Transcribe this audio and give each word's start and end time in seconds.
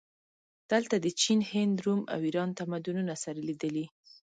دلته 0.71 0.95
د 0.99 1.07
چین، 1.21 1.39
هند، 1.51 1.75
روم 1.85 2.01
او 2.13 2.19
ایران 2.27 2.49
تمدنونه 2.59 3.13
سره 3.23 3.39
لیدلي 3.47 3.85